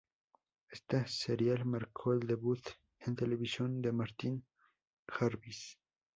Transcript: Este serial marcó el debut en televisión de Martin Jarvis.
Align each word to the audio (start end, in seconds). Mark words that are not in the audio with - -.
Este 0.71 1.07
serial 1.07 1.63
marcó 1.65 2.13
el 2.13 2.21
debut 2.21 2.59
en 3.01 3.15
televisión 3.15 3.83
de 3.83 3.91
Martin 3.91 4.43
Jarvis. 5.07 5.77